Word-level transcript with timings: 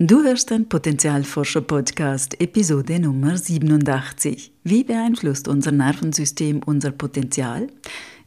Du 0.00 0.22
hörst 0.22 0.50
den 0.50 0.68
Potenzialforscher-Podcast, 0.68 2.40
Episode 2.40 3.00
Nummer 3.00 3.36
87. 3.36 4.52
Wie 4.62 4.84
beeinflusst 4.84 5.48
unser 5.48 5.72
Nervensystem 5.72 6.60
unser 6.64 6.92
Potenzial? 6.92 7.66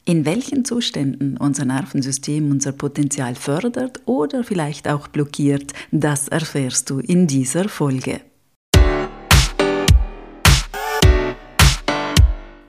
In 0.04 0.26
welchen 0.26 0.66
Zuständen 0.66 1.38
unser 1.38 1.64
Nervensystem 1.64 2.52
unser 2.52 2.74
Potenzial 2.74 3.36
fördert 3.36 4.02
oder 4.04 4.44
vielleicht 4.44 4.90
auch 4.90 5.08
blockiert, 5.08 5.72
das 5.92 6.28
erfährst 6.28 6.90
du 6.90 7.00
in 7.00 7.26
dieser 7.26 7.70
Folge. 7.70 8.20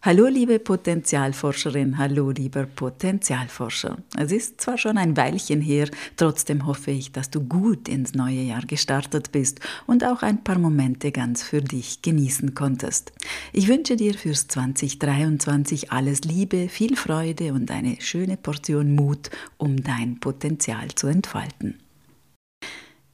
Hallo 0.00 0.28
liebe 0.28 0.60
Potenzialforscherin, 0.60 1.98
hallo 1.98 2.30
lieber 2.30 2.66
Potenzialforscher. 2.66 3.98
Es 4.16 4.30
ist 4.30 4.60
zwar 4.60 4.78
schon 4.78 4.96
ein 4.96 5.16
Weilchen 5.16 5.60
her, 5.60 5.88
trotzdem 6.16 6.66
hoffe 6.66 6.92
ich, 6.92 7.10
dass 7.10 7.30
du 7.30 7.40
gut 7.40 7.88
ins 7.88 8.14
neue 8.14 8.42
Jahr 8.42 8.62
gestartet 8.62 9.32
bist 9.32 9.58
und 9.88 10.04
auch 10.04 10.22
ein 10.22 10.44
paar 10.44 10.60
Momente 10.60 11.10
ganz 11.10 11.42
für 11.42 11.60
dich 11.60 12.00
genießen 12.00 12.54
konntest. 12.54 13.10
Ich 13.52 13.66
wünsche 13.66 13.96
dir 13.96 14.14
fürs 14.14 14.46
2023 14.46 15.90
alles 15.90 16.20
Liebe, 16.20 16.68
viel 16.68 16.94
Freude 16.94 17.52
und 17.52 17.68
eine 17.72 18.00
schöne 18.00 18.36
Portion 18.36 18.94
Mut, 18.94 19.30
um 19.56 19.82
dein 19.82 20.20
Potenzial 20.20 20.94
zu 20.94 21.08
entfalten. 21.08 21.80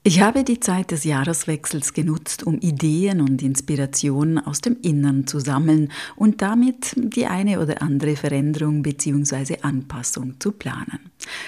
Ich 0.07 0.21
habe 0.21 0.45
die 0.45 0.61
Zeit 0.61 0.91
des 0.91 1.05
Jahreswechsels 1.05 1.95
genutzt, 1.95 2.43
um 2.47 2.59
Ideen 2.59 3.23
und 3.23 3.41
Inspirationen 3.41 4.39
aus 4.39 4.61
dem 4.61 4.77
Innern 4.83 5.27
zu 5.27 5.41
sammeln 5.41 5.91
und 6.15 6.43
damit 6.43 6.93
die 6.95 7.25
eine 7.25 7.59
oder 7.59 7.81
andere 7.81 8.15
Veränderung 8.15 8.83
bzw. 8.83 9.61
Anpassung 9.63 10.39
zu 10.41 10.53
planen. 10.53 10.99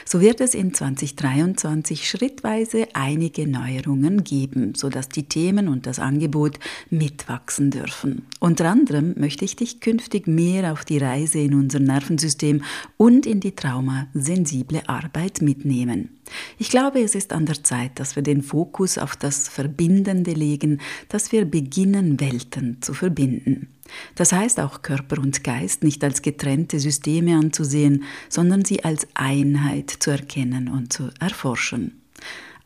So 0.06 0.22
wird 0.22 0.40
es 0.40 0.54
in 0.54 0.72
2023 0.72 2.08
schrittweise 2.08 2.88
einige 2.94 3.46
Neuerungen 3.46 4.24
geben, 4.24 4.74
sodass 4.74 5.10
die 5.10 5.24
Themen 5.24 5.68
und 5.68 5.86
das 5.86 5.98
Angebot 5.98 6.58
mitwachsen 6.88 7.70
dürfen. 7.70 8.22
Unter 8.40 8.70
anderem 8.70 9.12
möchte 9.18 9.44
ich 9.44 9.56
dich 9.56 9.80
künftig 9.80 10.26
mehr 10.26 10.72
auf 10.72 10.86
die 10.86 10.96
Reise 10.96 11.40
in 11.40 11.52
unser 11.52 11.80
Nervensystem 11.80 12.62
und 12.96 13.26
in 13.26 13.40
die 13.40 13.54
traumasensible 13.54 14.88
Arbeit 14.88 15.42
mitnehmen. 15.42 16.16
Ich 16.58 16.70
glaube, 16.70 17.00
es 17.00 17.14
ist 17.14 17.32
an 17.32 17.46
der 17.46 17.62
Zeit, 17.62 18.00
dass 18.00 18.16
wir 18.16 18.22
den 18.22 18.42
Fokus 18.46 18.98
auf 18.98 19.16
das 19.16 19.48
Verbindende 19.48 20.32
legen, 20.32 20.80
dass 21.08 21.32
wir 21.32 21.44
beginnen, 21.44 22.20
Welten 22.20 22.80
zu 22.80 22.94
verbinden. 22.94 23.68
Das 24.14 24.32
heißt 24.32 24.60
auch 24.60 24.82
Körper 24.82 25.18
und 25.20 25.44
Geist 25.44 25.84
nicht 25.84 26.02
als 26.02 26.22
getrennte 26.22 26.80
Systeme 26.80 27.36
anzusehen, 27.36 28.04
sondern 28.28 28.64
sie 28.64 28.84
als 28.84 29.06
Einheit 29.14 29.90
zu 29.90 30.10
erkennen 30.10 30.68
und 30.68 30.92
zu 30.92 31.10
erforschen. 31.20 32.00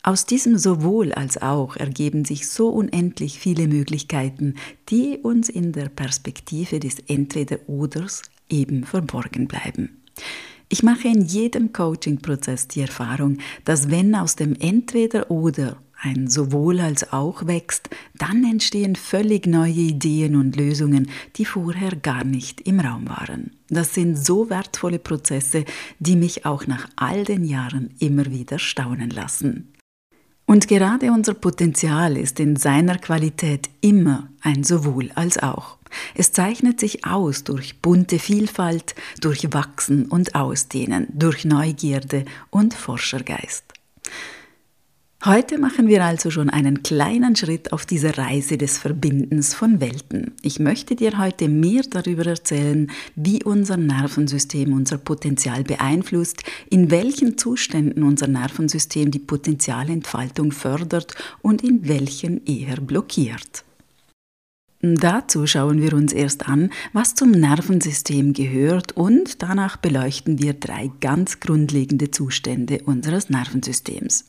Aus 0.03 0.25
diesem 0.25 0.57
sowohl 0.57 1.13
als 1.13 1.39
auch 1.41 1.75
ergeben 1.75 2.25
sich 2.25 2.49
so 2.49 2.69
unendlich 2.69 3.39
viele 3.39 3.67
Möglichkeiten, 3.67 4.55
die 4.89 5.19
uns 5.21 5.47
in 5.47 5.73
der 5.73 5.89
Perspektive 5.89 6.79
des 6.79 6.97
Entweder-Oders 7.07 8.23
eben 8.49 8.83
verborgen 8.83 9.47
bleiben. 9.47 10.01
Ich 10.73 10.83
mache 10.83 11.09
in 11.09 11.25
jedem 11.25 11.73
Coaching-Prozess 11.73 12.69
die 12.69 12.79
Erfahrung, 12.79 13.39
dass 13.65 13.91
wenn 13.91 14.15
aus 14.15 14.37
dem 14.37 14.55
Entweder-Oder 14.55 15.75
ein 16.01 16.29
sowohl 16.29 16.79
als 16.79 17.11
auch 17.11 17.45
wächst, 17.45 17.89
dann 18.17 18.45
entstehen 18.45 18.95
völlig 18.95 19.47
neue 19.47 19.73
Ideen 19.73 20.37
und 20.37 20.55
Lösungen, 20.55 21.09
die 21.35 21.43
vorher 21.43 21.97
gar 21.97 22.23
nicht 22.23 22.61
im 22.61 22.79
Raum 22.79 23.09
waren. 23.09 23.51
Das 23.67 23.93
sind 23.93 24.17
so 24.17 24.49
wertvolle 24.49 24.97
Prozesse, 24.97 25.65
die 25.99 26.15
mich 26.15 26.45
auch 26.45 26.65
nach 26.67 26.87
all 26.95 27.25
den 27.25 27.43
Jahren 27.43 27.89
immer 27.99 28.27
wieder 28.27 28.57
staunen 28.57 29.09
lassen. 29.09 29.70
Und 30.51 30.67
gerade 30.67 31.13
unser 31.13 31.33
Potenzial 31.33 32.17
ist 32.17 32.37
in 32.41 32.57
seiner 32.57 32.97
Qualität 32.97 33.69
immer 33.79 34.27
ein 34.41 34.65
sowohl 34.65 35.09
als 35.15 35.41
auch. 35.41 35.77
Es 36.13 36.33
zeichnet 36.33 36.77
sich 36.77 37.05
aus 37.05 37.45
durch 37.45 37.79
bunte 37.79 38.19
Vielfalt, 38.19 38.93
durch 39.21 39.53
Wachsen 39.53 40.07
und 40.07 40.35
Ausdehnen, 40.35 41.07
durch 41.13 41.45
Neugierde 41.45 42.25
und 42.49 42.73
Forschergeist. 42.73 43.63
Heute 45.23 45.59
machen 45.59 45.87
wir 45.87 46.03
also 46.03 46.31
schon 46.31 46.49
einen 46.49 46.81
kleinen 46.81 47.35
Schritt 47.35 47.73
auf 47.73 47.85
dieser 47.85 48.17
Reise 48.17 48.57
des 48.57 48.79
Verbindens 48.79 49.53
von 49.53 49.79
Welten. 49.79 50.31
Ich 50.41 50.57
möchte 50.57 50.95
dir 50.95 51.19
heute 51.19 51.47
mehr 51.47 51.83
darüber 51.87 52.25
erzählen, 52.25 52.89
wie 53.15 53.43
unser 53.43 53.77
Nervensystem 53.77 54.73
unser 54.73 54.97
Potenzial 54.97 55.63
beeinflusst, 55.63 56.41
in 56.71 56.89
welchen 56.89 57.37
Zuständen 57.37 58.01
unser 58.01 58.25
Nervensystem 58.25 59.11
die 59.11 59.19
Potenzialentfaltung 59.19 60.51
fördert 60.51 61.13
und 61.43 61.63
in 61.63 61.87
welchen 61.87 62.43
eher 62.47 62.77
blockiert. 62.77 63.63
Dazu 64.81 65.45
schauen 65.45 65.83
wir 65.83 65.93
uns 65.93 66.13
erst 66.13 66.49
an, 66.49 66.71
was 66.93 67.13
zum 67.13 67.29
Nervensystem 67.29 68.33
gehört 68.33 68.93
und 68.93 69.43
danach 69.43 69.77
beleuchten 69.77 70.41
wir 70.41 70.53
drei 70.53 70.89
ganz 70.99 71.39
grundlegende 71.39 72.09
Zustände 72.09 72.81
unseres 72.85 73.29
Nervensystems. 73.29 74.25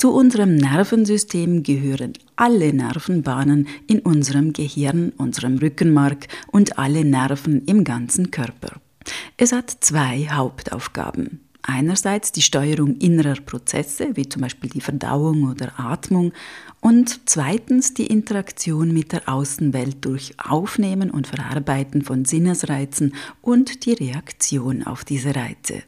Zu 0.00 0.14
unserem 0.14 0.56
Nervensystem 0.56 1.62
gehören 1.62 2.14
alle 2.34 2.72
Nervenbahnen 2.72 3.68
in 3.86 3.98
unserem 3.98 4.54
Gehirn, 4.54 5.12
unserem 5.18 5.58
Rückenmark 5.58 6.26
und 6.50 6.78
alle 6.78 7.04
Nerven 7.04 7.66
im 7.66 7.84
ganzen 7.84 8.30
Körper. 8.30 8.80
Es 9.36 9.52
hat 9.52 9.70
zwei 9.80 10.26
Hauptaufgaben. 10.30 11.40
Einerseits 11.60 12.32
die 12.32 12.40
Steuerung 12.40 12.96
innerer 12.96 13.42
Prozesse, 13.42 14.12
wie 14.14 14.26
zum 14.26 14.40
Beispiel 14.40 14.70
die 14.70 14.80
Verdauung 14.80 15.44
oder 15.50 15.78
Atmung, 15.78 16.32
und 16.80 17.28
zweitens 17.28 17.92
die 17.92 18.06
Interaktion 18.06 18.94
mit 18.94 19.12
der 19.12 19.28
Außenwelt 19.28 20.02
durch 20.02 20.34
Aufnehmen 20.42 21.10
und 21.10 21.26
Verarbeiten 21.26 22.00
von 22.00 22.24
Sinnesreizen 22.24 23.14
und 23.42 23.84
die 23.84 23.92
Reaktion 23.92 24.82
auf 24.82 25.04
diese 25.04 25.36
Reize. 25.36 25.82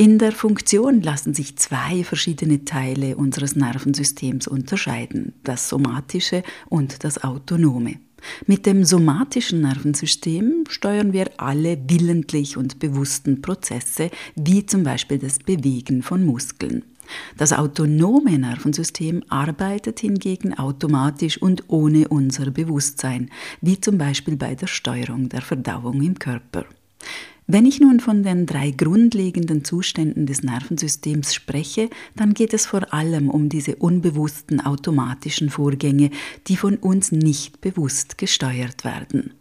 In 0.00 0.18
der 0.18 0.30
Funktion 0.30 1.02
lassen 1.02 1.34
sich 1.34 1.56
zwei 1.56 2.04
verschiedene 2.04 2.64
Teile 2.64 3.16
unseres 3.16 3.56
Nervensystems 3.56 4.46
unterscheiden, 4.46 5.32
das 5.42 5.68
somatische 5.68 6.44
und 6.68 7.02
das 7.02 7.24
autonome. 7.24 7.96
Mit 8.46 8.64
dem 8.64 8.84
somatischen 8.84 9.60
Nervensystem 9.62 10.62
steuern 10.68 11.12
wir 11.12 11.32
alle 11.38 11.76
willentlich 11.88 12.56
und 12.56 12.78
bewussten 12.78 13.42
Prozesse, 13.42 14.12
wie 14.36 14.64
zum 14.64 14.84
Beispiel 14.84 15.18
das 15.18 15.40
Bewegen 15.40 16.04
von 16.04 16.24
Muskeln. 16.24 16.84
Das 17.36 17.52
autonome 17.52 18.38
Nervensystem 18.38 19.24
arbeitet 19.28 19.98
hingegen 19.98 20.56
automatisch 20.56 21.42
und 21.42 21.64
ohne 21.66 22.06
unser 22.06 22.52
Bewusstsein, 22.52 23.30
wie 23.62 23.80
zum 23.80 23.98
Beispiel 23.98 24.36
bei 24.36 24.54
der 24.54 24.68
Steuerung 24.68 25.28
der 25.28 25.42
Verdauung 25.42 26.00
im 26.02 26.20
Körper. 26.20 26.66
Wenn 27.50 27.64
ich 27.64 27.80
nun 27.80 27.98
von 27.98 28.22
den 28.22 28.44
drei 28.44 28.72
grundlegenden 28.72 29.64
Zuständen 29.64 30.26
des 30.26 30.42
Nervensystems 30.42 31.34
spreche, 31.34 31.88
dann 32.14 32.34
geht 32.34 32.52
es 32.52 32.66
vor 32.66 32.92
allem 32.92 33.30
um 33.30 33.48
diese 33.48 33.76
unbewussten 33.76 34.60
automatischen 34.60 35.48
Vorgänge, 35.48 36.10
die 36.46 36.58
von 36.58 36.76
uns 36.76 37.10
nicht 37.10 37.62
bewusst 37.62 38.18
gesteuert 38.18 38.84
werden. 38.84 39.32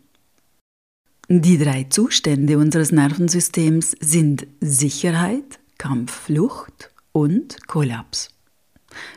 Die 1.28 1.57
drei 1.57 1.84
Zustände 1.90 2.57
unseres 2.57 2.94
Nervensystems 2.94 3.91
sind 4.00 4.47
Sicherheit, 4.62 5.59
Kampfflucht 5.78 6.91
und 7.12 7.68
Kollaps. 7.68 8.37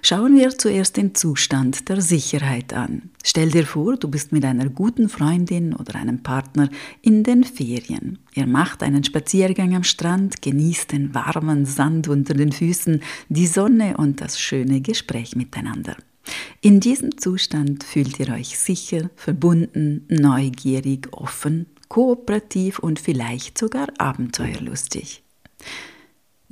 Schauen 0.02 0.36
wir 0.36 0.50
zuerst 0.56 0.96
den 0.96 1.14
Zustand 1.14 1.88
der 1.88 2.00
Sicherheit 2.00 2.72
an. 2.72 3.10
Stell 3.22 3.50
dir 3.50 3.66
vor, 3.66 3.96
du 3.96 4.08
bist 4.08 4.32
mit 4.32 4.44
einer 4.44 4.68
guten 4.68 5.08
Freundin 5.08 5.74
oder 5.74 5.94
einem 5.96 6.22
Partner 6.22 6.68
in 7.02 7.22
den 7.22 7.44
Ferien. 7.44 8.18
Ihr 8.34 8.46
macht 8.46 8.82
einen 8.82 9.04
Spaziergang 9.04 9.74
am 9.76 9.84
Strand, 9.84 10.42
genießt 10.42 10.92
den 10.92 11.14
warmen 11.14 11.66
Sand 11.66 12.08
unter 12.08 12.34
den 12.34 12.52
Füßen, 12.52 13.02
die 13.28 13.46
Sonne 13.46 13.96
und 13.96 14.20
das 14.20 14.40
schöne 14.40 14.80
Gespräch 14.80 15.36
miteinander. 15.36 15.96
In 16.60 16.80
diesem 16.80 17.18
Zustand 17.18 17.84
fühlt 17.84 18.18
ihr 18.20 18.30
euch 18.30 18.58
sicher, 18.58 19.10
verbunden, 19.16 20.06
neugierig, 20.08 21.08
offen, 21.12 21.66
kooperativ 21.88 22.78
und 22.78 22.98
vielleicht 22.98 23.58
sogar 23.58 23.88
abenteuerlustig. 23.98 25.22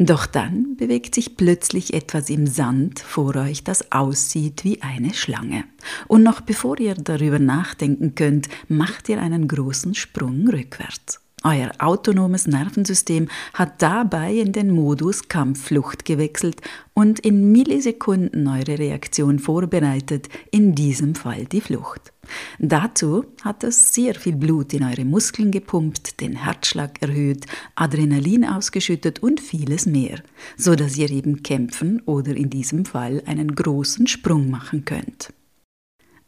Doch 0.01 0.27
dann 0.27 0.77
bewegt 0.77 1.17
sich 1.17 1.37
plötzlich 1.37 1.93
etwas 1.93 2.31
im 2.31 2.47
Sand 2.47 3.01
vor 3.01 3.35
euch, 3.35 3.65
das 3.65 3.91
aussieht 3.91 4.63
wie 4.63 4.81
eine 4.81 5.13
Schlange. 5.13 5.65
Und 6.07 6.23
noch 6.23 6.41
bevor 6.41 6.79
ihr 6.79 6.95
darüber 6.95 7.41
nachdenken 7.41 8.15
könnt, 8.15 8.49
macht 8.69 9.09
ihr 9.09 9.21
einen 9.21 9.49
großen 9.49 9.97
Sprung 9.97 10.49
rückwärts. 10.49 11.21
Euer 11.43 11.71
autonomes 11.79 12.47
Nervensystem 12.47 13.29
hat 13.55 13.83
dabei 13.83 14.35
in 14.35 14.53
den 14.53 14.71
Modus 14.71 15.29
Kampfflucht 15.29 16.05
gewechselt 16.05 16.61
und 16.95 17.21
in 17.21 17.51
Millisekunden 17.51 18.47
eure 18.47 18.79
Reaktion 18.79 19.41
vorbereitet, 19.41 20.29
in 20.51 20.75
diesem 20.75 21.17
Fall 21.17 21.45
die 21.45 21.61
Flucht. 21.61 22.13
Dazu 22.59 23.25
hat 23.43 23.65
es 23.65 23.95
sehr 23.95 24.15
viel 24.15 24.37
Blut 24.37 24.73
in 24.73 24.85
eure 24.85 25.05
Muskeln 25.05 25.51
gepumpt, 25.51 26.21
den 26.21 26.37
Herzschlag 26.37 27.01
erhöht, 27.03 27.47
Adrenalin 27.75 28.45
ausgeschüttet 28.45 29.21
und 29.21 29.41
vieles 29.41 29.87
mehr, 29.87 30.23
so 30.57 30.75
dass 30.75 30.97
ihr 30.97 31.11
eben 31.11 31.43
kämpfen 31.43 32.01
oder 32.07 32.37
in 32.37 32.51
diesem 32.51 32.85
Fall 32.85 33.23
einen 33.27 33.55
großen 33.55 34.07
Sprung 34.07 34.51
machen 34.51 34.85
könnt. 34.85 35.33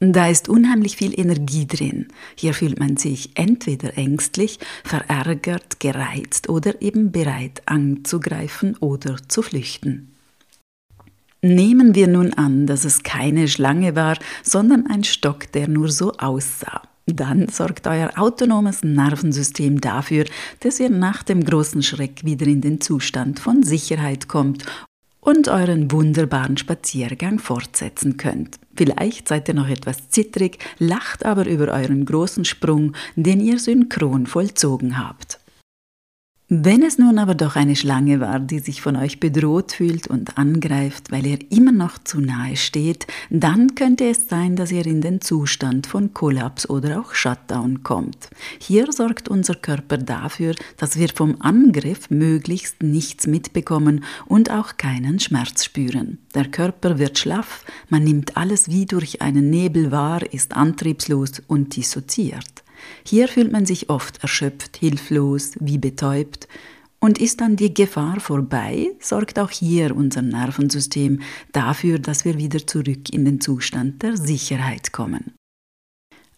Da 0.02 0.28
ist 0.28 0.48
unheimlich 0.48 0.96
viel 0.96 1.18
Energie 1.18 1.66
drin. 1.66 2.08
Hier 2.34 2.54
fühlt 2.54 2.80
man 2.80 2.96
sich 2.96 3.32
entweder 3.34 3.98
ängstlich, 3.98 4.58
verärgert, 4.82 5.78
gereizt 5.78 6.48
oder 6.48 6.80
eben 6.80 7.12
bereit 7.12 7.60
anzugreifen 7.66 8.78
oder 8.78 9.16
zu 9.28 9.42
flüchten. 9.42 10.14
Nehmen 11.42 11.94
wir 11.94 12.06
nun 12.06 12.34
an, 12.34 12.66
dass 12.66 12.84
es 12.84 13.02
keine 13.02 13.48
Schlange 13.48 13.96
war, 13.96 14.18
sondern 14.42 14.86
ein 14.86 15.04
Stock, 15.04 15.50
der 15.52 15.68
nur 15.68 15.88
so 15.88 16.12
aussah. 16.12 16.82
Dann 17.06 17.48
sorgt 17.48 17.86
euer 17.86 18.10
autonomes 18.16 18.82
Nervensystem 18.82 19.80
dafür, 19.80 20.26
dass 20.60 20.78
ihr 20.80 20.90
nach 20.90 21.22
dem 21.22 21.42
großen 21.42 21.82
Schreck 21.82 22.24
wieder 22.24 22.46
in 22.46 22.60
den 22.60 22.80
Zustand 22.82 23.40
von 23.40 23.62
Sicherheit 23.62 24.28
kommt 24.28 24.64
und 25.20 25.48
euren 25.48 25.90
wunderbaren 25.90 26.58
Spaziergang 26.58 27.38
fortsetzen 27.38 28.18
könnt. 28.18 28.58
Vielleicht 28.76 29.28
seid 29.28 29.48
ihr 29.48 29.54
noch 29.54 29.68
etwas 29.68 30.10
zittrig, 30.10 30.58
lacht 30.78 31.24
aber 31.24 31.46
über 31.46 31.68
euren 31.68 32.04
großen 32.04 32.44
Sprung, 32.44 32.92
den 33.16 33.40
ihr 33.40 33.58
synchron 33.58 34.26
vollzogen 34.26 34.98
habt. 34.98 35.39
Wenn 36.52 36.82
es 36.82 36.98
nun 36.98 37.20
aber 37.20 37.36
doch 37.36 37.54
eine 37.54 37.76
Schlange 37.76 38.18
war, 38.18 38.40
die 38.40 38.58
sich 38.58 38.82
von 38.82 38.96
euch 38.96 39.20
bedroht 39.20 39.70
fühlt 39.70 40.08
und 40.08 40.36
angreift, 40.36 41.12
weil 41.12 41.24
ihr 41.24 41.38
immer 41.52 41.70
noch 41.70 41.96
zu 42.02 42.20
nahe 42.20 42.56
steht, 42.56 43.06
dann 43.30 43.76
könnte 43.76 44.08
es 44.08 44.28
sein, 44.28 44.56
dass 44.56 44.72
ihr 44.72 44.84
in 44.84 45.00
den 45.00 45.20
Zustand 45.20 45.86
von 45.86 46.12
Kollaps 46.12 46.68
oder 46.68 46.98
auch 46.98 47.14
Shutdown 47.14 47.84
kommt. 47.84 48.30
Hier 48.58 48.92
sorgt 48.92 49.28
unser 49.28 49.54
Körper 49.54 49.96
dafür, 49.96 50.56
dass 50.76 50.98
wir 50.98 51.10
vom 51.10 51.36
Angriff 51.40 52.10
möglichst 52.10 52.82
nichts 52.82 53.28
mitbekommen 53.28 54.02
und 54.26 54.50
auch 54.50 54.76
keinen 54.76 55.20
Schmerz 55.20 55.64
spüren. 55.64 56.18
Der 56.34 56.48
Körper 56.48 56.98
wird 56.98 57.16
schlaff, 57.16 57.64
man 57.90 58.02
nimmt 58.02 58.36
alles 58.36 58.68
wie 58.68 58.86
durch 58.86 59.22
einen 59.22 59.50
Nebel 59.50 59.92
wahr, 59.92 60.22
ist 60.32 60.56
antriebslos 60.56 61.42
und 61.46 61.76
dissoziiert. 61.76 62.59
Hier 63.04 63.28
fühlt 63.28 63.52
man 63.52 63.66
sich 63.66 63.90
oft 63.90 64.22
erschöpft, 64.22 64.76
hilflos, 64.76 65.52
wie 65.60 65.78
betäubt. 65.78 66.48
Und 66.98 67.18
ist 67.18 67.40
dann 67.40 67.56
die 67.56 67.72
Gefahr 67.72 68.20
vorbei, 68.20 68.90
sorgt 69.00 69.38
auch 69.38 69.50
hier 69.50 69.96
unser 69.96 70.20
Nervensystem 70.20 71.22
dafür, 71.52 71.98
dass 71.98 72.26
wir 72.26 72.36
wieder 72.36 72.66
zurück 72.66 73.10
in 73.10 73.24
den 73.24 73.40
Zustand 73.40 74.02
der 74.02 74.18
Sicherheit 74.18 74.92
kommen. 74.92 75.32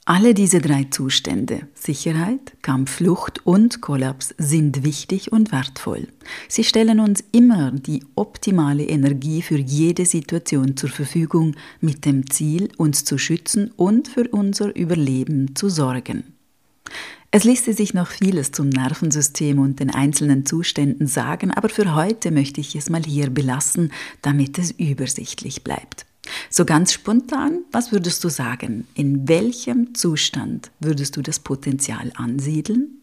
Alle 0.04 0.34
diese 0.34 0.60
drei 0.60 0.84
Zustände 0.90 1.68
Sicherheit, 1.74 2.54
Kampfflucht 2.62 3.46
und 3.46 3.80
Kollaps 3.80 4.34
sind 4.36 4.82
wichtig 4.82 5.30
und 5.30 5.52
wertvoll. 5.52 6.08
Sie 6.48 6.64
stellen 6.64 6.98
uns 6.98 7.22
immer 7.30 7.70
die 7.70 8.02
optimale 8.16 8.84
Energie 8.84 9.42
für 9.42 9.58
jede 9.58 10.04
Situation 10.04 10.76
zur 10.76 10.90
Verfügung 10.90 11.54
mit 11.80 12.04
dem 12.04 12.28
Ziel, 12.28 12.68
uns 12.78 13.04
zu 13.04 13.16
schützen 13.16 13.70
und 13.76 14.08
für 14.08 14.26
unser 14.28 14.74
Überleben 14.74 15.54
zu 15.54 15.68
sorgen. 15.68 16.31
Es 17.30 17.44
ließe 17.44 17.72
sich 17.72 17.94
noch 17.94 18.08
vieles 18.08 18.52
zum 18.52 18.68
Nervensystem 18.68 19.58
und 19.58 19.80
den 19.80 19.90
einzelnen 19.90 20.44
Zuständen 20.44 21.06
sagen, 21.06 21.50
aber 21.50 21.68
für 21.68 21.94
heute 21.94 22.30
möchte 22.30 22.60
ich 22.60 22.76
es 22.76 22.90
mal 22.90 23.02
hier 23.02 23.30
belassen, 23.30 23.92
damit 24.20 24.58
es 24.58 24.72
übersichtlich 24.72 25.64
bleibt. 25.64 26.04
So 26.50 26.64
ganz 26.64 26.92
spontan, 26.92 27.64
was 27.72 27.90
würdest 27.90 28.22
du 28.22 28.28
sagen? 28.28 28.86
In 28.94 29.28
welchem 29.28 29.94
Zustand 29.94 30.70
würdest 30.78 31.16
du 31.16 31.22
das 31.22 31.40
Potenzial 31.40 32.12
ansiedeln? 32.16 33.01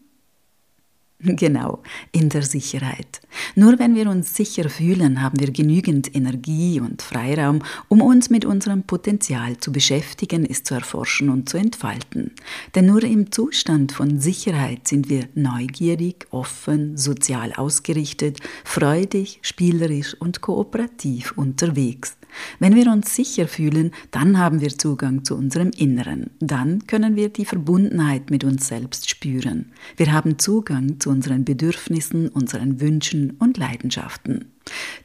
Genau, 1.40 1.82
in 2.12 2.28
der 2.28 2.42
Sicherheit. 2.42 3.20
Nur 3.54 3.78
wenn 3.78 3.94
wir 3.94 4.08
uns 4.08 4.34
sicher 4.34 4.68
fühlen, 4.68 5.22
haben 5.22 5.38
wir 5.38 5.50
genügend 5.50 6.14
Energie 6.14 6.80
und 6.80 7.02
Freiraum, 7.02 7.62
um 7.88 8.00
uns 8.00 8.30
mit 8.30 8.44
unserem 8.44 8.84
Potenzial 8.84 9.58
zu 9.58 9.70
beschäftigen, 9.72 10.46
es 10.46 10.64
zu 10.64 10.74
erforschen 10.74 11.28
und 11.28 11.48
zu 11.48 11.58
entfalten. 11.58 12.32
Denn 12.74 12.86
nur 12.86 13.02
im 13.02 13.30
Zustand 13.32 13.92
von 13.92 14.18
Sicherheit 14.18 14.88
sind 14.88 15.08
wir 15.08 15.28
neugierig, 15.34 16.26
offen, 16.30 16.96
sozial 16.96 17.52
ausgerichtet, 17.52 18.38
freudig, 18.64 19.40
spielerisch 19.42 20.14
und 20.18 20.40
kooperativ 20.40 21.32
unterwegs. 21.36 22.16
Wenn 22.58 22.74
wir 22.74 22.90
uns 22.90 23.14
sicher 23.14 23.48
fühlen, 23.48 23.92
dann 24.10 24.38
haben 24.38 24.60
wir 24.60 24.70
Zugang 24.70 25.24
zu 25.24 25.36
unserem 25.36 25.70
Inneren. 25.76 26.30
Dann 26.40 26.86
können 26.86 27.16
wir 27.16 27.28
die 27.28 27.44
Verbundenheit 27.44 28.30
mit 28.30 28.44
uns 28.44 28.68
selbst 28.68 29.08
spüren. 29.08 29.72
Wir 29.96 30.12
haben 30.12 30.38
Zugang 30.38 31.00
zu 31.00 31.10
unseren 31.10 31.44
Bedürfnissen, 31.44 32.28
unseren 32.28 32.80
Wünschen 32.80 33.32
und 33.38 33.56
Leidenschaften. 33.56 34.46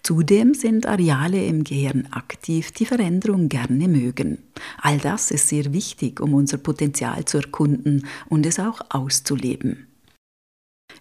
Zudem 0.03 0.53
sind 0.53 0.85
Areale 0.85 1.43
im 1.45 1.63
Gehirn 1.63 2.07
aktiv, 2.11 2.71
die 2.71 2.85
Veränderung 2.85 3.49
gerne 3.49 3.87
mögen. 3.87 4.39
All 4.81 4.99
das 4.99 5.31
ist 5.31 5.49
sehr 5.49 5.73
wichtig, 5.73 6.19
um 6.19 6.33
unser 6.33 6.57
Potenzial 6.57 7.25
zu 7.25 7.37
erkunden 7.37 8.05
und 8.29 8.45
es 8.45 8.59
auch 8.59 8.81
auszuleben. 8.89 9.87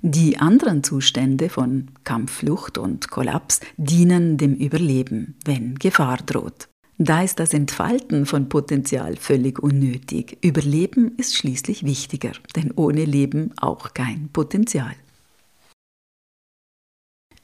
Die 0.07 0.37
anderen 0.37 0.85
Zustände 0.85 1.49
von 1.49 1.87
Kampfflucht 2.05 2.77
und 2.77 3.11
Kollaps 3.11 3.61
dienen 3.79 4.37
dem 4.37 4.55
Überleben, 4.55 5.39
wenn 5.47 5.77
Gefahr 5.77 6.19
droht. 6.19 6.69
Da 6.99 7.23
ist 7.23 7.41
das 7.41 7.55
Entfalten 7.55 8.27
von 8.27 8.51
Potenzial 8.51 9.17
völlig 9.17 9.61
unnötig. 9.61 10.37
Überleben 10.43 11.15
ist 11.17 11.35
schließlich 11.37 11.85
wichtiger, 11.85 12.33
denn 12.55 12.71
ohne 12.77 13.07
Leben 13.07 13.53
auch 13.57 13.95
kein 13.95 14.29
Potenzial. 14.31 14.95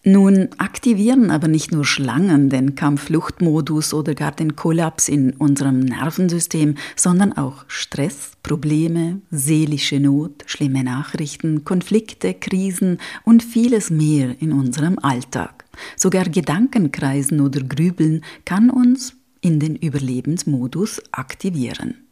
Nun 0.03 0.49
aktivieren 0.57 1.31
aber 1.31 1.47
nicht 1.47 1.73
nur 1.73 1.85
Schlangen 1.85 2.49
den 2.49 2.75
Kampffluchtmodus 2.75 3.93
oder 3.93 4.15
gar 4.15 4.33
den 4.33 4.57
Kollaps 4.57 5.11
in 5.11 5.35
unserem 5.35 5.81
Nervensystem, 5.81 6.77
sondern 6.97 7.35
auch 7.35 7.67
Stress, 7.69 8.33
Probleme, 8.43 9.21
seelische 9.31 10.01
Not, 10.01 10.45
schlimme 10.47 10.85
Nachrichten, 10.85 11.65
Konflikte, 11.65 12.33
Krisen 12.33 12.97
und 13.25 13.43
vieles 13.43 13.91
mehr 13.91 14.41
in 14.41 14.55
unserem 14.55 14.99
Alltag. 14.99 15.67
Sogar 15.97 16.25
Gedankenkreisen 16.25 17.43
oder 17.43 17.61
Grübeln 17.61 18.25
kann 18.47 18.71
uns 18.71 19.17
in 19.43 19.61
den 19.61 19.77
Überlebensmodus 19.77 21.03
aktivieren. 21.13 22.07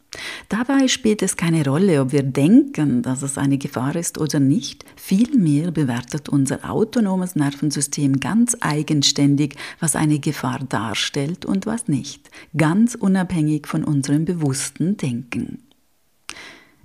Dabei 0.49 0.87
spielt 0.87 1.21
es 1.21 1.37
keine 1.37 1.63
Rolle, 1.63 2.01
ob 2.01 2.11
wir 2.11 2.23
denken, 2.23 3.03
dass 3.03 3.21
es 3.21 3.37
eine 3.37 3.57
Gefahr 3.57 3.95
ist 3.95 4.17
oder 4.17 4.39
nicht. 4.39 4.83
Vielmehr 4.95 5.71
bewertet 5.71 6.29
unser 6.29 6.69
autonomes 6.69 7.35
Nervensystem 7.35 8.19
ganz 8.19 8.57
eigenständig, 8.59 9.55
was 9.79 9.95
eine 9.95 10.19
Gefahr 10.19 10.59
darstellt 10.67 11.45
und 11.45 11.65
was 11.65 11.87
nicht, 11.87 12.29
ganz 12.57 12.95
unabhängig 12.95 13.67
von 13.67 13.83
unserem 13.83 14.25
bewussten 14.25 14.97
Denken. 14.97 15.63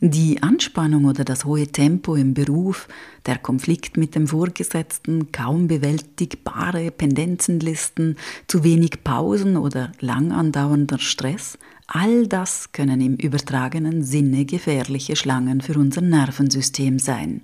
Die 0.00 0.42
Anspannung 0.42 1.06
oder 1.06 1.24
das 1.24 1.46
hohe 1.46 1.68
Tempo 1.68 2.14
im 2.14 2.34
Beruf, 2.34 2.88
der 3.24 3.38
Konflikt 3.38 3.96
mit 3.96 4.14
dem 4.14 4.26
Vorgesetzten, 4.26 5.32
kaum 5.32 5.66
bewältigbare 5.66 6.90
Pendenzenlisten, 6.90 8.16
zu 8.46 8.64
wenig 8.64 9.02
Pausen 9.02 9.56
oder 9.56 9.92
lang 10.00 10.32
andauernder 10.32 10.98
Stress– 10.98 11.56
All 11.86 12.26
das 12.26 12.72
können 12.72 13.00
im 13.00 13.16
übertragenen 13.16 14.02
Sinne 14.02 14.44
gefährliche 14.44 15.16
Schlangen 15.16 15.60
für 15.60 15.78
unser 15.78 16.00
Nervensystem 16.00 16.98
sein. 16.98 17.42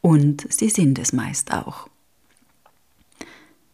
Und 0.00 0.46
sie 0.50 0.70
sind 0.70 0.98
es 0.98 1.12
meist 1.12 1.52
auch. 1.52 1.88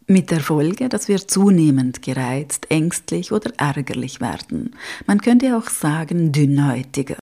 Mit 0.07 0.31
der 0.31 0.41
Folge, 0.41 0.89
dass 0.89 1.07
wir 1.07 1.25
zunehmend 1.27 2.01
gereizt, 2.01 2.69
ängstlich 2.69 3.31
oder 3.31 3.53
ärgerlich 3.57 4.19
werden. 4.19 4.75
Man 5.07 5.21
könnte 5.21 5.55
auch 5.57 5.69
sagen 5.69 6.33
dünnhäutiger. 6.33 7.22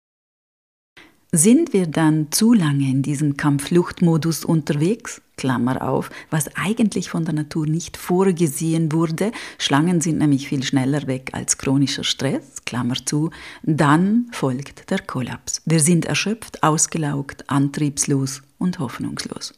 Sind 1.37 1.75
wir 1.75 1.87
dann 1.87 2.29
zu 2.33 2.55
lange 2.55 2.89
in 2.89 3.03
diesem 3.03 3.37
Kampffluchtmodus 3.37 4.43
unterwegs, 4.47 5.21
Klammer 5.37 5.87
auf, 5.87 6.09
was 6.31 6.49
eigentlich 6.57 7.11
von 7.11 7.27
der 7.27 7.35
Natur 7.35 7.67
nicht 7.67 7.99
vorgesehen 7.99 8.91
wurde, 8.91 9.33
Schlangen 9.59 10.01
sind 10.01 10.17
nämlich 10.17 10.49
viel 10.49 10.63
schneller 10.63 11.07
weg 11.07 11.33
als 11.35 11.59
chronischer 11.59 12.05
Stress, 12.05 12.65
Klammer 12.65 12.95
zu, 13.05 13.29
dann 13.63 14.29
folgt 14.33 14.91
der 14.91 15.01
Kollaps. 15.01 15.61
Wir 15.67 15.81
sind 15.81 16.07
erschöpft, 16.07 16.63
ausgelaugt, 16.63 17.51
antriebslos 17.51 18.41
und 18.57 18.79
hoffnungslos. 18.79 19.53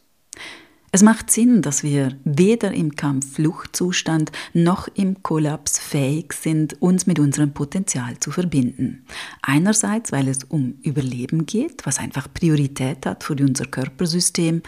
Es 0.91 1.03
macht 1.03 1.29
Sinn, 1.29 1.61
dass 1.61 1.83
wir 1.83 2.17
weder 2.23 2.73
im 2.73 2.95
Kampf-Fluchtzustand 2.95 4.31
noch 4.53 4.87
im 4.95 5.21
Kollaps 5.21 5.77
fähig 5.77 6.33
sind, 6.33 6.81
uns 6.81 7.05
mit 7.05 7.19
unserem 7.19 7.53
Potenzial 7.53 8.17
zu 8.19 8.31
verbinden. 8.31 9.05
Einerseits, 9.43 10.11
weil 10.11 10.27
es 10.27 10.43
um 10.45 10.79
Überleben 10.81 11.45
geht, 11.45 11.85
was 11.85 11.99
einfach 11.99 12.27
Priorität 12.33 13.05
hat 13.05 13.23
für 13.23 13.33
unser 13.33 13.65
Körpersystem. 13.65 14.63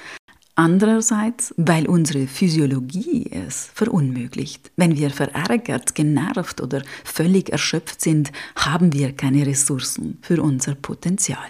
Andererseits, 0.54 1.56
weil 1.58 1.88
unsere 1.88 2.28
Physiologie 2.28 3.32
es 3.32 3.72
verunmöglicht. 3.74 4.72
Wenn 4.76 4.96
wir 4.96 5.10
verärgert, 5.10 5.96
genervt 5.96 6.62
oder 6.62 6.84
völlig 7.04 7.50
erschöpft 7.50 8.00
sind, 8.00 8.32
haben 8.56 8.94
wir 8.94 9.14
keine 9.14 9.48
Ressourcen 9.48 10.20
für 10.22 10.40
unser 10.44 10.76
Potenzial. 10.76 11.50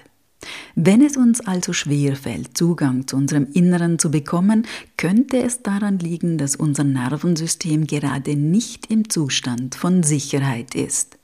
Wenn 0.76 1.02
es 1.02 1.18
uns 1.18 1.42
also 1.42 1.74
schwer 1.74 2.16
fällt, 2.16 2.58
Zugang 2.58 3.08
zu 3.08 3.16
unserem 3.16 3.48
Inneren 3.54 4.00
zu 4.00 4.12
bekommen, 4.12 4.66
könnte 4.98 5.42
es 5.42 5.62
daran 5.62 6.00
liegen, 6.00 6.38
dass 6.38 6.56
unser 6.56 6.84
Nervensystem 6.84 7.88
gerade 7.88 8.36
nicht 8.36 8.90
im 8.92 9.10
Zustand 9.10 9.76
von 9.76 10.04
Sicherheit 10.04 10.76
ist. 10.76 11.18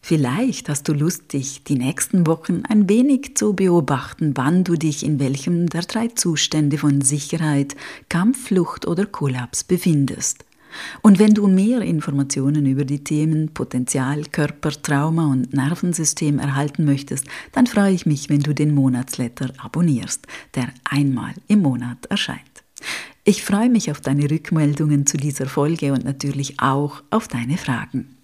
Vielleicht 0.00 0.68
hast 0.68 0.88
du 0.88 0.94
Lust, 0.94 1.32
dich 1.32 1.64
die 1.64 1.74
nächsten 1.74 2.26
Wochen 2.26 2.62
ein 2.68 2.88
wenig 2.88 3.36
zu 3.36 3.52
beobachten, 3.52 4.32
wann 4.36 4.64
du 4.64 4.74
dich 4.74 5.04
in 5.04 5.18
welchem 5.18 5.68
der 5.68 5.82
drei 5.82 6.08
Zustände 6.08 6.78
von 6.78 7.02
Sicherheit, 7.02 7.76
Kampfflucht 8.08 8.86
oder 8.86 9.06
Kollaps 9.06 9.64
befindest. 9.64 10.44
Und 11.02 11.18
wenn 11.18 11.34
du 11.34 11.46
mehr 11.46 11.80
Informationen 11.82 12.66
über 12.66 12.84
die 12.84 13.04
Themen 13.04 13.48
Potenzial, 13.54 14.24
Körper, 14.32 14.70
Trauma 14.70 15.26
und 15.26 15.52
Nervensystem 15.52 16.38
erhalten 16.38 16.84
möchtest, 16.84 17.26
dann 17.52 17.66
freue 17.66 17.92
ich 17.92 18.06
mich, 18.06 18.28
wenn 18.28 18.40
du 18.40 18.54
den 18.54 18.74
Monatsletter 18.74 19.52
abonnierst, 19.58 20.26
der 20.54 20.68
einmal 20.84 21.34
im 21.46 21.62
Monat 21.62 22.06
erscheint. 22.06 22.40
Ich 23.24 23.42
freue 23.42 23.68
mich 23.68 23.90
auf 23.90 24.00
deine 24.00 24.30
Rückmeldungen 24.30 25.06
zu 25.06 25.16
dieser 25.16 25.46
Folge 25.46 25.92
und 25.92 26.04
natürlich 26.04 26.60
auch 26.60 27.02
auf 27.10 27.28
deine 27.28 27.58
Fragen. 27.58 28.16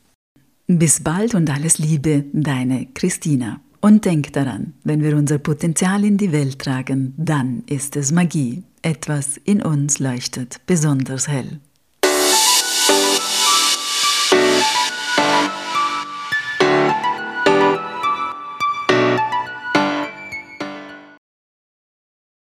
Bis 0.66 1.00
bald 1.00 1.34
und 1.34 1.50
alles 1.50 1.78
Liebe, 1.78 2.24
deine 2.32 2.86
Christina. 2.94 3.60
Und 3.82 4.06
denk 4.06 4.32
daran, 4.32 4.72
wenn 4.82 5.02
wir 5.02 5.14
unser 5.14 5.36
Potenzial 5.36 6.04
in 6.04 6.16
die 6.16 6.32
Welt 6.32 6.58
tragen, 6.58 7.12
dann 7.18 7.64
ist 7.66 7.96
es 7.96 8.12
Magie. 8.12 8.62
Etwas 8.80 9.36
in 9.36 9.60
uns 9.60 9.98
leuchtet 9.98 10.62
besonders 10.66 11.28
hell. 11.28 11.60